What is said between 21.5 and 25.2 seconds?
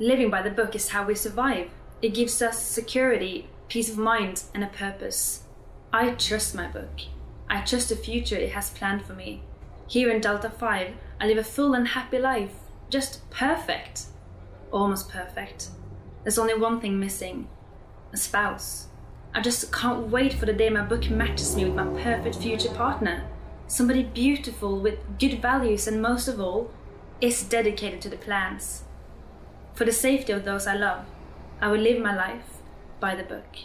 me with my perfect future partner. Somebody beautiful with